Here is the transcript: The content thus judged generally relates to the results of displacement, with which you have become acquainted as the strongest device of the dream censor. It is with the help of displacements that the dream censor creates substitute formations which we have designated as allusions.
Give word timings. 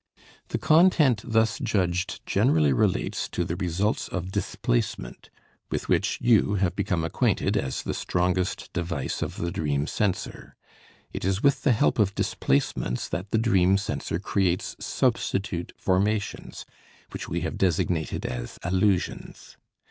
The 0.47 0.57
content 0.57 1.21
thus 1.23 1.59
judged 1.59 2.25
generally 2.25 2.73
relates 2.73 3.27
to 3.29 3.43
the 3.45 3.55
results 3.55 4.07
of 4.07 4.31
displacement, 4.31 5.29
with 5.69 5.89
which 5.89 6.17
you 6.19 6.55
have 6.55 6.75
become 6.75 7.03
acquainted 7.03 7.55
as 7.55 7.83
the 7.83 7.93
strongest 7.93 8.73
device 8.73 9.21
of 9.21 9.37
the 9.37 9.51
dream 9.51 9.85
censor. 9.85 10.55
It 11.13 11.23
is 11.23 11.43
with 11.43 11.61
the 11.61 11.71
help 11.73 11.99
of 11.99 12.15
displacements 12.15 13.07
that 13.09 13.29
the 13.29 13.37
dream 13.37 13.77
censor 13.77 14.17
creates 14.17 14.75
substitute 14.79 15.71
formations 15.77 16.65
which 17.11 17.29
we 17.29 17.41
have 17.41 17.55
designated 17.59 18.25
as 18.25 18.57
allusions. 18.63 19.55